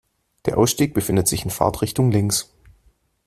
[0.47, 2.51] Der Ausstieg befindet sich in Fahrtrichtung links.